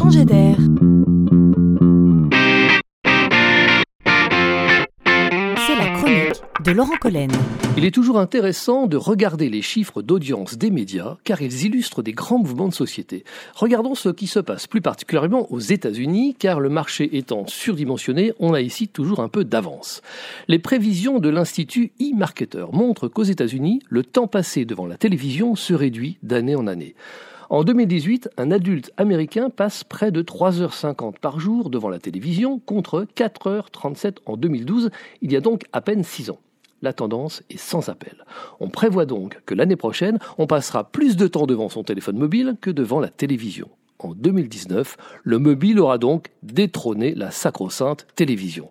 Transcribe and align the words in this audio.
changer 0.00 0.24
d'air. 0.24 0.56
C'est 5.66 5.76
la 5.76 5.90
chronique 5.94 6.42
de 6.64 6.72
Laurent 6.72 6.96
Collen. 6.98 7.30
Il 7.76 7.84
est 7.84 7.90
toujours 7.90 8.18
intéressant 8.18 8.86
de 8.86 8.96
regarder 8.96 9.50
les 9.50 9.60
chiffres 9.60 10.00
d'audience 10.00 10.56
des 10.56 10.70
médias 10.70 11.18
car 11.24 11.42
ils 11.42 11.66
illustrent 11.66 12.02
des 12.02 12.12
grands 12.12 12.38
mouvements 12.38 12.68
de 12.68 12.74
société. 12.74 13.24
Regardons 13.54 13.94
ce 13.94 14.08
qui 14.08 14.26
se 14.26 14.38
passe 14.38 14.66
plus 14.66 14.80
particulièrement 14.80 15.52
aux 15.52 15.60
États-Unis 15.60 16.34
car 16.38 16.60
le 16.60 16.70
marché 16.70 17.18
étant 17.18 17.46
surdimensionné, 17.46 18.32
on 18.40 18.54
a 18.54 18.62
ici 18.62 18.88
toujours 18.88 19.20
un 19.20 19.28
peu 19.28 19.44
d'avance. 19.44 20.00
Les 20.48 20.58
prévisions 20.58 21.18
de 21.18 21.28
l'Institut 21.28 21.92
e-Marketer 22.00 22.66
montrent 22.72 23.08
qu'aux 23.08 23.22
États-Unis, 23.22 23.82
le 23.90 24.02
temps 24.02 24.28
passé 24.28 24.64
devant 24.64 24.86
la 24.86 24.96
télévision 24.96 25.56
se 25.56 25.74
réduit 25.74 26.16
d'année 26.22 26.56
en 26.56 26.66
année. 26.66 26.94
En 27.50 27.64
2018, 27.64 28.30
un 28.36 28.52
adulte 28.52 28.92
américain 28.96 29.50
passe 29.50 29.82
près 29.82 30.12
de 30.12 30.22
3h50 30.22 31.18
par 31.18 31.40
jour 31.40 31.68
devant 31.68 31.88
la 31.88 31.98
télévision 31.98 32.60
contre 32.60 33.08
4h37 33.16 34.18
en 34.24 34.36
2012, 34.36 34.90
il 35.20 35.32
y 35.32 35.36
a 35.36 35.40
donc 35.40 35.64
à 35.72 35.80
peine 35.80 36.04
6 36.04 36.30
ans. 36.30 36.38
La 36.80 36.92
tendance 36.92 37.42
est 37.50 37.58
sans 37.58 37.88
appel. 37.88 38.24
On 38.60 38.68
prévoit 38.68 39.04
donc 39.04 39.40
que 39.46 39.54
l'année 39.56 39.74
prochaine, 39.74 40.20
on 40.38 40.46
passera 40.46 40.84
plus 40.84 41.16
de 41.16 41.26
temps 41.26 41.48
devant 41.48 41.68
son 41.68 41.82
téléphone 41.82 42.18
mobile 42.18 42.54
que 42.60 42.70
devant 42.70 43.00
la 43.00 43.08
télévision. 43.08 43.68
En 43.98 44.14
2019, 44.14 44.96
le 45.24 45.38
mobile 45.40 45.80
aura 45.80 45.98
donc 45.98 46.28
détrôné 46.44 47.16
la 47.16 47.32
sacro-sainte 47.32 48.06
télévision. 48.14 48.70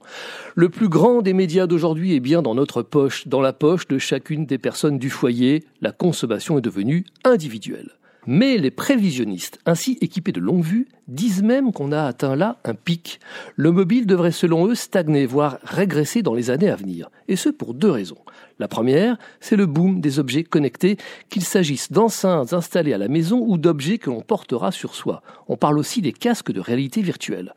Le 0.56 0.70
plus 0.70 0.88
grand 0.88 1.22
des 1.22 1.34
médias 1.34 1.68
d'aujourd'hui 1.68 2.16
est 2.16 2.22
bien 2.22 2.42
dans 2.42 2.56
notre 2.56 2.82
poche, 2.82 3.28
dans 3.28 3.42
la 3.42 3.52
poche 3.52 3.90
de 3.90 3.98
chacune 3.98 4.46
des 4.46 4.58
personnes 4.58 5.00
du 5.00 5.10
foyer. 5.10 5.66
La 5.82 5.92
consommation 5.92 6.58
est 6.58 6.62
devenue 6.62 7.04
individuelle. 7.26 7.99
Mais 8.28 8.58
les 8.58 8.72
prévisionnistes, 8.72 9.60
ainsi 9.66 9.98
équipés 10.02 10.32
de 10.32 10.40
longue 10.40 10.64
vue, 10.64 10.88
disent 11.08 11.42
même 11.42 11.72
qu'on 11.72 11.92
a 11.92 12.04
atteint 12.04 12.36
là 12.36 12.60
un 12.66 12.74
pic. 12.74 13.20
Le 13.56 13.72
mobile 13.72 14.06
devrait 14.06 14.32
selon 14.32 14.68
eux 14.68 14.76
stagner, 14.76 15.26
voire 15.26 15.58
régresser 15.64 16.22
dans 16.22 16.34
les 16.34 16.50
années 16.50 16.70
à 16.70 16.76
venir. 16.76 17.10
Et 17.28 17.36
ce 17.36 17.50
pour 17.50 17.74
deux 17.74 17.92
raisons. 17.92 18.18
La 18.60 18.68
première, 18.68 19.18
c'est 19.40 19.56
le 19.56 19.66
boom 19.66 20.02
des 20.02 20.20
objets 20.20 20.44
connectés, 20.44 20.98
qu'il 21.30 21.44
s'agisse 21.44 21.92
d'enceintes 21.92 22.54
installées 22.54 22.94
à 22.94 22.98
la 22.98 23.08
maison 23.08 23.44
ou 23.48 23.58
d'objets 23.58 23.98
que 23.98 24.10
l'on 24.10 24.22
portera 24.22 24.72
sur 24.72 24.96
soi. 24.96 25.22
On 25.48 25.56
parle 25.56 25.80
aussi 25.80 26.02
des 26.02 26.14
casques 26.14 26.52
de 26.52 26.60
réalité 26.60 27.02
virtuelle. 27.02 27.54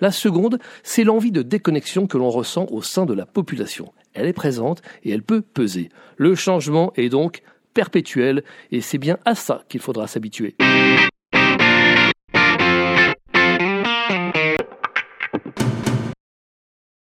La 0.00 0.10
seconde, 0.10 0.58
c'est 0.82 1.04
l'envie 1.04 1.32
de 1.32 1.42
déconnexion 1.42 2.06
que 2.06 2.18
l'on 2.18 2.28
ressent 2.28 2.66
au 2.70 2.82
sein 2.82 3.06
de 3.06 3.14
la 3.14 3.24
population. 3.24 3.92
Elle 4.14 4.26
est 4.26 4.32
présente 4.32 4.82
et 5.04 5.10
elle 5.10 5.22
peut 5.22 5.42
peser. 5.42 5.90
Le 6.16 6.34
changement 6.34 6.92
est 6.96 7.08
donc 7.08 7.42
perpétuelle, 7.74 8.42
et 8.70 8.80
c'est 8.80 8.98
bien 8.98 9.18
à 9.24 9.34
ça 9.34 9.64
qu'il 9.68 9.80
faudra 9.80 10.06
s'habituer. 10.06 10.54